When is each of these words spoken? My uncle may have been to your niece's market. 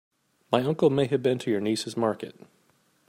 My 0.51 0.63
uncle 0.63 0.89
may 0.89 1.05
have 1.05 1.21
been 1.21 1.37
to 1.37 1.51
your 1.51 1.61
niece's 1.61 1.95
market. 1.95 2.33